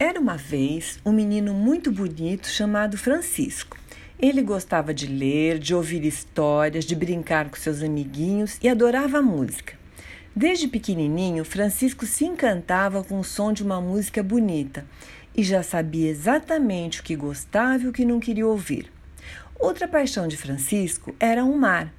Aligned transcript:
Era 0.00 0.20
uma 0.20 0.36
vez 0.36 1.00
um 1.04 1.10
menino 1.10 1.52
muito 1.52 1.90
bonito 1.90 2.46
chamado 2.46 2.96
Francisco. 2.96 3.76
Ele 4.16 4.42
gostava 4.42 4.94
de 4.94 5.08
ler, 5.08 5.58
de 5.58 5.74
ouvir 5.74 6.04
histórias, 6.04 6.84
de 6.84 6.94
brincar 6.94 7.50
com 7.50 7.56
seus 7.56 7.82
amiguinhos 7.82 8.58
e 8.62 8.68
adorava 8.68 9.18
a 9.18 9.22
música. 9.22 9.76
Desde 10.36 10.68
pequenininho, 10.68 11.44
Francisco 11.44 12.06
se 12.06 12.24
encantava 12.24 13.02
com 13.02 13.18
o 13.18 13.24
som 13.24 13.52
de 13.52 13.64
uma 13.64 13.80
música 13.80 14.22
bonita 14.22 14.86
e 15.36 15.42
já 15.42 15.64
sabia 15.64 16.08
exatamente 16.08 17.00
o 17.00 17.02
que 17.02 17.16
gostava 17.16 17.82
e 17.82 17.88
o 17.88 17.92
que 17.92 18.04
não 18.04 18.20
queria 18.20 18.46
ouvir. 18.46 18.92
Outra 19.58 19.88
paixão 19.88 20.28
de 20.28 20.36
Francisco 20.36 21.12
era 21.18 21.44
o 21.44 21.58
mar. 21.58 21.92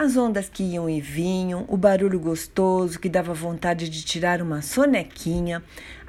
As 0.00 0.16
ondas 0.16 0.48
que 0.48 0.62
iam 0.62 0.88
e 0.88 1.00
vinham, 1.00 1.64
o 1.66 1.76
barulho 1.76 2.20
gostoso 2.20 3.00
que 3.00 3.08
dava 3.08 3.34
vontade 3.34 3.88
de 3.88 4.04
tirar 4.04 4.40
uma 4.40 4.62
sonequinha, 4.62 5.60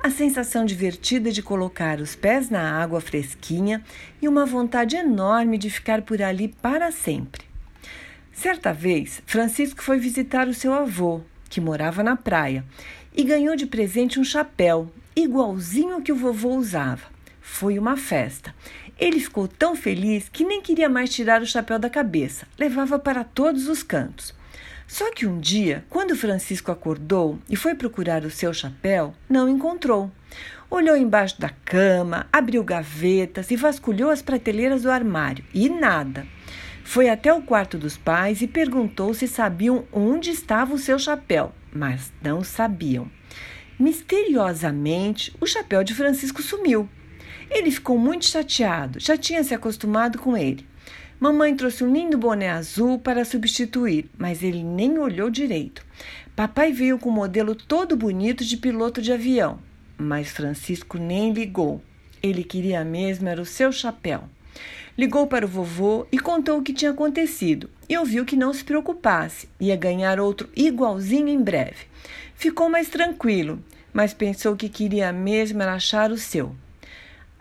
a 0.03 0.11
sensação 0.11 0.63
divertida 0.63 1.31
de 1.31 1.41
colocar 1.41 1.99
os 1.99 2.15
pés 2.15 2.51
na 2.51 2.79
água 2.79 3.01
fresquinha 3.01 3.83
e 4.21 4.27
uma 4.27 4.45
vontade 4.45 4.95
enorme 4.95 5.57
de 5.57 5.71
ficar 5.71 6.03
por 6.03 6.21
ali 6.21 6.49
para 6.49 6.91
sempre. 6.91 7.41
Certa 8.31 8.71
vez, 8.71 9.23
Francisco 9.25 9.81
foi 9.81 9.97
visitar 9.97 10.47
o 10.47 10.53
seu 10.53 10.71
avô, 10.71 11.21
que 11.49 11.59
morava 11.59 12.03
na 12.03 12.15
praia, 12.15 12.63
e 13.11 13.23
ganhou 13.23 13.55
de 13.55 13.65
presente 13.65 14.19
um 14.19 14.23
chapéu 14.23 14.91
igualzinho 15.15 16.03
que 16.03 16.11
o 16.11 16.15
vovô 16.15 16.49
usava. 16.49 17.07
Foi 17.41 17.79
uma 17.79 17.97
festa. 17.97 18.53
Ele 18.99 19.19
ficou 19.21 19.47
tão 19.47 19.77
feliz 19.77 20.27
que 20.27 20.43
nem 20.43 20.61
queria 20.61 20.89
mais 20.89 21.09
tirar 21.09 21.41
o 21.41 21.45
chapéu 21.45 21.79
da 21.79 21.89
cabeça, 21.89 22.45
levava 22.57 22.99
para 22.99 23.23
todos 23.23 23.69
os 23.69 23.81
cantos. 23.81 24.35
Só 24.85 25.09
que 25.13 25.25
um 25.25 25.39
dia, 25.39 25.85
quando 25.89 26.15
Francisco 26.15 26.71
acordou 26.71 27.39
e 27.49 27.55
foi 27.55 27.75
procurar 27.75 28.25
o 28.25 28.29
seu 28.29 28.53
chapéu, 28.53 29.13
não 29.29 29.47
encontrou. 29.47 30.11
Olhou 30.69 30.97
embaixo 30.97 31.39
da 31.39 31.49
cama, 31.49 32.27
abriu 32.33 32.63
gavetas 32.63 33.51
e 33.51 33.55
vasculhou 33.55 34.09
as 34.09 34.21
prateleiras 34.21 34.81
do 34.81 34.91
armário 34.91 35.45
e 35.53 35.69
nada. 35.69 36.27
Foi 36.83 37.07
até 37.07 37.31
o 37.31 37.41
quarto 37.41 37.77
dos 37.77 37.95
pais 37.95 38.41
e 38.41 38.47
perguntou 38.47 39.13
se 39.13 39.27
sabiam 39.27 39.85
onde 39.93 40.31
estava 40.31 40.73
o 40.73 40.77
seu 40.77 40.99
chapéu, 40.99 41.53
mas 41.71 42.11
não 42.21 42.43
sabiam. 42.43 43.09
Misteriosamente, 43.79 45.33
o 45.39 45.45
chapéu 45.45 45.83
de 45.83 45.93
Francisco 45.93 46.41
sumiu. 46.41 46.89
Ele 47.49 47.71
ficou 47.71 47.97
muito 47.97 48.25
chateado, 48.25 48.99
já 48.99 49.17
tinha 49.17 49.43
se 49.43 49.53
acostumado 49.53 50.19
com 50.19 50.37
ele. 50.37 50.65
Mamãe 51.19 51.55
trouxe 51.55 51.83
um 51.83 51.91
lindo 51.91 52.17
boné 52.17 52.49
azul 52.49 52.97
para 52.97 53.25
substituir, 53.25 54.09
mas 54.17 54.41
ele 54.41 54.63
nem 54.63 54.97
olhou 54.97 55.29
direito. 55.29 55.85
Papai 56.35 56.71
veio 56.71 56.97
com 56.97 57.09
um 57.09 57.13
modelo 57.13 57.53
todo 57.55 57.97
bonito 57.97 58.45
de 58.45 58.55
piloto 58.55 59.01
de 59.01 59.11
avião, 59.11 59.59
mas 59.97 60.29
Francisco 60.29 60.97
nem 60.97 61.33
ligou. 61.33 61.81
Ele 62.23 62.43
queria 62.43 62.85
mesmo 62.85 63.27
era 63.27 63.41
o 63.41 63.45
seu 63.45 63.71
chapéu. 63.71 64.23
Ligou 64.97 65.27
para 65.27 65.45
o 65.45 65.49
vovô 65.49 66.07
e 66.11 66.19
contou 66.19 66.59
o 66.59 66.61
que 66.61 66.73
tinha 66.73 66.91
acontecido 66.91 67.69
e 67.89 67.97
ouviu 67.97 68.23
que 68.23 68.35
não 68.35 68.53
se 68.53 68.63
preocupasse, 68.63 69.49
ia 69.59 69.75
ganhar 69.75 70.19
outro 70.19 70.47
igualzinho 70.55 71.27
em 71.27 71.41
breve. 71.41 71.87
Ficou 72.35 72.69
mais 72.69 72.87
tranquilo, 72.87 73.61
mas 73.91 74.13
pensou 74.13 74.55
que 74.55 74.69
queria 74.69 75.11
mesmo 75.11 75.61
era 75.61 75.73
achar 75.73 76.11
o 76.11 76.17
seu. 76.17 76.55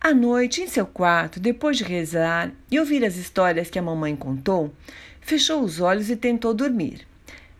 À 0.00 0.14
noite, 0.14 0.62
em 0.62 0.68
seu 0.68 0.86
quarto, 0.86 1.40
depois 1.40 1.76
de 1.76 1.82
rezar 1.82 2.52
e 2.70 2.78
ouvir 2.78 3.04
as 3.04 3.16
histórias 3.16 3.68
que 3.68 3.80
a 3.80 3.82
mamãe 3.82 4.14
contou, 4.14 4.72
fechou 5.20 5.60
os 5.60 5.80
olhos 5.80 6.08
e 6.08 6.14
tentou 6.14 6.54
dormir. 6.54 7.04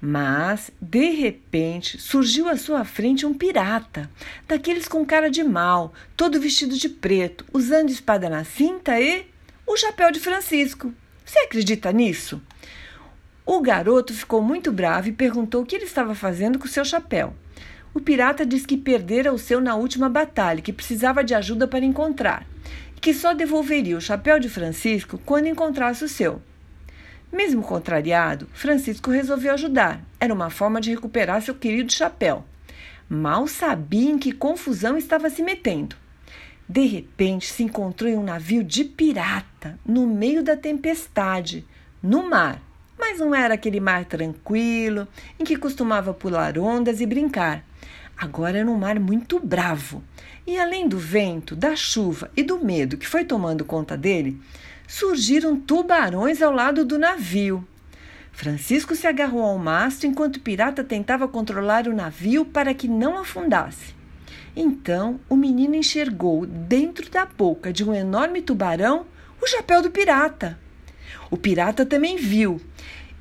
Mas, 0.00 0.70
de 0.81 1.11
repente, 1.11 2.00
surgiu 2.00 2.48
à 2.48 2.56
sua 2.56 2.84
frente 2.84 3.27
um 3.27 3.34
pirata, 3.34 4.09
daqueles 4.47 4.86
com 4.86 5.05
cara 5.05 5.28
de 5.28 5.42
mal, 5.42 5.92
todo 6.16 6.41
vestido 6.41 6.77
de 6.77 6.89
preto, 6.89 7.44
usando 7.53 7.91
espada 7.91 8.31
na 8.31 8.44
cinta 8.44 9.00
e 9.00 9.27
o 9.66 9.77
chapéu 9.77 10.12
de 10.12 10.20
Francisco. 10.20 10.94
Você 11.25 11.41
acredita 11.41 11.91
nisso? 11.91 12.41
O 13.44 13.60
garoto 13.60 14.15
ficou 14.15 14.41
muito 14.41 14.71
bravo 14.71 15.09
e 15.09 15.12
perguntou 15.12 15.62
o 15.62 15.66
que 15.66 15.75
ele 15.75 15.84
estava 15.84 16.15
fazendo 16.15 16.59
com 16.59 16.69
seu 16.69 16.84
chapéu. 16.84 17.34
O 17.98 18.00
pirata 18.00 18.47
disse 18.47 18.64
que 18.64 18.76
perdera 18.76 19.32
o 19.32 19.38
seu 19.41 19.60
na 19.60 19.75
última 19.75 20.09
batalha, 20.09 20.62
que 20.62 20.72
precisava 20.72 21.25
de 21.25 21.34
ajuda 21.34 21.66
para 21.66 21.84
encontrar, 21.84 22.47
e 22.97 23.00
que 23.00 23.12
só 23.12 23.34
devolveria 23.34 23.97
o 23.97 24.00
chapéu 24.00 24.38
de 24.38 24.48
Francisco 24.48 25.20
quando 25.26 25.48
encontrasse 25.48 26.04
o 26.04 26.09
seu. 26.09 26.41
Mesmo 27.32 27.60
contrariado, 27.60 28.47
Francisco 28.53 29.10
resolveu 29.10 29.53
ajudar. 29.53 30.00
Era 30.20 30.32
uma 30.32 30.48
forma 30.48 30.81
de 30.81 30.91
recuperar 30.91 31.42
seu 31.42 31.56
querido 31.56 31.92
chapéu. 31.92 32.44
Mal 33.10 33.48
sabia 33.48 34.12
em 34.12 34.16
que 34.16 34.30
confusão 34.30 34.97
estava 34.97 35.28
se 35.28 35.42
metendo. 35.42 35.97
De 36.69 36.86
repente, 36.86 37.50
se 37.50 37.65
encontrou 37.65 38.09
em 38.09 38.16
um 38.16 38.22
navio 38.22 38.62
de 38.62 38.84
pirata, 38.84 39.76
no 39.84 40.06
meio 40.06 40.44
da 40.44 40.56
tempestade, 40.56 41.66
no 42.00 42.30
mar. 42.30 42.62
Mas 43.10 43.20
não 43.20 43.34
era 43.34 43.54
aquele 43.54 43.80
mar 43.80 44.04
tranquilo, 44.04 45.08
em 45.41 45.44
que 45.44 45.56
costumava 45.56 46.12
pular 46.12 46.58
ondas 46.58 47.00
e 47.00 47.06
brincar. 47.06 47.64
Agora 48.14 48.58
era 48.58 48.70
um 48.70 48.76
mar 48.76 49.00
muito 49.00 49.41
bravo. 49.41 50.04
E 50.46 50.58
além 50.58 50.86
do 50.86 50.98
vento, 50.98 51.56
da 51.56 51.74
chuva 51.74 52.30
e 52.36 52.42
do 52.42 52.62
medo 52.62 52.98
que 52.98 53.08
foi 53.08 53.24
tomando 53.24 53.64
conta 53.64 53.97
dele, 53.97 54.38
surgiram 54.86 55.58
tubarões 55.58 56.42
ao 56.42 56.52
lado 56.52 56.84
do 56.84 56.98
navio. 56.98 57.66
Francisco 58.30 58.94
se 58.94 59.06
agarrou 59.06 59.42
ao 59.42 59.56
mastro 59.56 60.06
enquanto 60.06 60.36
o 60.36 60.41
pirata 60.41 60.84
tentava 60.84 61.26
controlar 61.26 61.88
o 61.88 61.94
navio 61.94 62.44
para 62.44 62.74
que 62.74 62.86
não 62.86 63.16
afundasse. 63.16 63.94
Então 64.54 65.18
o 65.30 65.34
menino 65.34 65.74
enxergou 65.74 66.44
dentro 66.44 67.10
da 67.10 67.24
boca 67.24 67.72
de 67.72 67.82
um 67.82 67.94
enorme 67.94 68.42
tubarão 68.42 69.06
o 69.41 69.47
chapéu 69.47 69.80
do 69.80 69.91
pirata. 69.91 70.58
O 71.30 71.36
pirata 71.36 71.84
também 71.84 72.16
viu 72.16 72.60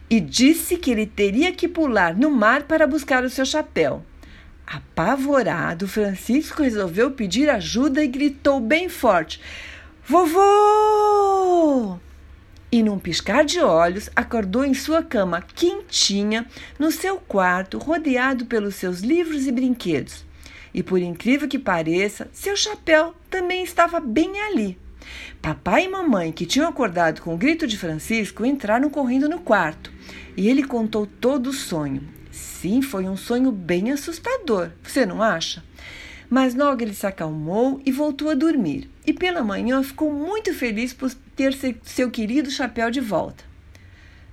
e 0.10 0.20
disse 0.20 0.78
que 0.78 0.92
ele 0.92 1.06
teria 1.06 1.52
que 1.52 1.68
pular 1.68 2.16
no 2.16 2.32
mar 2.32 2.64
para 2.64 2.88
buscar 2.88 3.24
o 3.24 3.30
seu 3.30 3.46
chapéu. 3.46 4.04
Apavorado, 4.66 5.88
Francisco 5.88 6.62
resolveu 6.62 7.12
pedir 7.12 7.50
ajuda 7.50 8.04
e 8.04 8.08
gritou 8.08 8.60
bem 8.60 8.90
forte: 8.90 9.40
Vovô! 10.06 11.98
E 12.70 12.84
num 12.84 13.00
piscar 13.00 13.46
de 13.46 13.62
olhos, 13.62 14.10
acordou 14.14 14.66
em 14.66 14.74
sua 14.74 15.02
cama 15.02 15.42
quentinha, 15.42 16.46
no 16.78 16.92
seu 16.92 17.18
quarto, 17.18 17.78
rodeado 17.78 18.46
pelos 18.46 18.76
seus 18.76 19.00
livros 19.00 19.48
e 19.48 19.52
brinquedos. 19.54 20.26
E 20.74 20.84
por 20.84 21.00
incrível 21.00 21.48
que 21.48 21.58
pareça, 21.58 22.28
seu 22.34 22.58
chapéu 22.58 23.16
também 23.30 23.64
estava 23.64 24.02
bem 24.02 24.42
ali. 24.42 24.78
Papai 25.42 25.86
e 25.86 25.90
mamãe, 25.90 26.32
que 26.32 26.46
tinham 26.46 26.68
acordado 26.68 27.22
com 27.22 27.34
o 27.34 27.38
grito 27.38 27.68
de 27.68 27.78
Francisco, 27.78 28.46
entraram 28.46 28.90
correndo 28.90 29.30
no 29.30 29.40
quarto. 29.40 29.92
E 30.36 30.50
ele 30.50 30.64
contou 30.64 31.06
todo 31.06 31.48
o 31.48 31.54
sonho. 31.54 32.04
Sim, 32.32 32.82
foi 32.82 33.08
um 33.08 33.18
sonho 33.18 33.52
bem 33.52 33.92
assustador, 33.92 34.72
você 34.84 35.06
não 35.06 35.22
acha? 35.22 35.64
Mas 36.30 36.54
logo 36.54 36.82
ele 36.82 36.94
se 36.94 37.08
acalmou 37.08 37.82
e 37.86 37.92
voltou 37.92 38.30
a 38.30 38.36
dormir. 38.36 38.90
E 39.06 39.14
pela 39.14 39.44
manhã 39.44 39.82
ficou 39.82 40.12
muito 40.12 40.54
feliz 40.54 40.94
por 40.94 41.14
ter 41.36 41.56
seu 41.84 42.12
querido 42.12 42.52
chapéu 42.52 42.92
de 42.92 43.00
volta. 43.00 43.44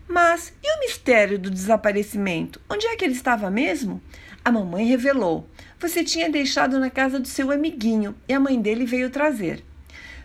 Mas 0.09 0.53
e 0.63 0.77
o 0.77 0.81
mistério 0.81 1.39
do 1.39 1.51
desaparecimento? 1.51 2.61
Onde 2.69 2.87
é 2.87 2.97
que 2.97 3.05
ele 3.05 3.15
estava 3.15 3.51
mesmo? 3.51 4.03
A 4.45 4.53
mamãe 4.53 4.87
revelou. 4.87 5.49
Você 5.79 6.05
tinha 6.05 6.29
deixado 6.29 6.79
na 6.79 6.91
casa 6.91 7.19
do 7.19 7.29
seu 7.29 7.51
amiguinho 7.51 8.15
e 8.29 8.35
a 8.35 8.41
mãe 8.41 8.61
dele 8.61 8.85
veio 8.85 9.09
trazer. 9.09 9.65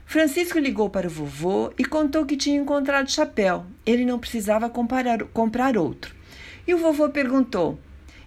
Francisco 0.09 0.57
ligou 0.57 0.89
para 0.89 1.05
o 1.05 1.09
vovô 1.09 1.71
e 1.77 1.85
contou 1.85 2.25
que 2.25 2.35
tinha 2.35 2.59
encontrado 2.59 3.11
chapéu. 3.11 3.67
Ele 3.85 4.03
não 4.03 4.17
precisava 4.17 4.67
comprar, 4.67 5.23
comprar 5.25 5.77
outro. 5.77 6.15
E 6.65 6.73
o 6.73 6.79
vovô 6.79 7.09
perguntou: 7.09 7.79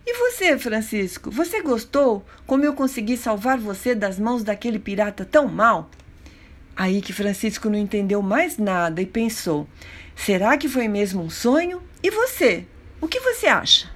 E 0.06 0.14
você, 0.14 0.56
Francisco, 0.56 1.28
você 1.28 1.60
gostou 1.60 2.24
como 2.46 2.64
eu 2.64 2.72
consegui 2.72 3.16
salvar 3.16 3.58
você 3.58 3.96
das 3.96 4.16
mãos 4.16 4.44
daquele 4.44 4.78
pirata 4.78 5.24
tão 5.24 5.48
mal? 5.48 5.90
Aí 6.76 7.02
que 7.02 7.12
Francisco 7.12 7.68
não 7.68 7.78
entendeu 7.80 8.22
mais 8.22 8.58
nada 8.58 9.02
e 9.02 9.06
pensou: 9.06 9.66
será 10.14 10.56
que 10.56 10.68
foi 10.68 10.86
mesmo 10.86 11.20
um 11.20 11.30
sonho? 11.30 11.82
E 12.00 12.12
você? 12.12 12.64
O 13.00 13.08
que 13.08 13.18
você 13.18 13.48
acha? 13.48 13.90